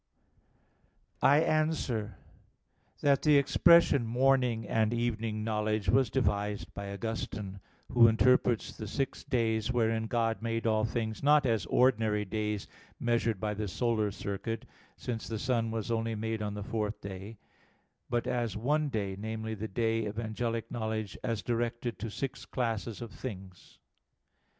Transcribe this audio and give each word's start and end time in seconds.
I 1.21 1.41
answer 1.43 2.17
that, 3.01 3.21
The 3.21 3.37
expression 3.37 4.03
"morning" 4.03 4.67
and 4.67 4.95
"evening" 4.95 5.43
knowledge 5.43 5.89
was 5.89 6.09
devised 6.09 6.73
by 6.73 6.91
Augustine; 6.91 7.59
who 7.91 8.07
interprets 8.07 8.75
the 8.75 8.87
six 8.87 9.23
days 9.23 9.71
wherein 9.71 10.07
God 10.07 10.41
made 10.41 10.65
all 10.65 10.85
things, 10.85 11.21
not 11.21 11.45
as 11.45 11.67
ordinary 11.67 12.25
days 12.25 12.67
measured 12.99 13.39
by 13.39 13.53
the 13.53 13.67
solar 13.67 14.09
circuit, 14.09 14.65
since 14.97 15.27
the 15.27 15.37
sun 15.37 15.69
was 15.69 15.91
only 15.91 16.15
made 16.15 16.41
on 16.41 16.55
the 16.55 16.63
fourth 16.63 16.99
day, 16.99 17.37
but 18.09 18.25
as 18.25 18.57
one 18.57 18.89
day, 18.89 19.15
namely, 19.15 19.53
the 19.53 19.67
day 19.67 20.07
of 20.07 20.17
angelic 20.17 20.71
knowledge 20.71 21.15
as 21.23 21.43
directed 21.43 21.99
to 21.99 22.09
six 22.09 22.43
classes 22.43 23.03
of 23.03 23.11
things. 23.11 23.77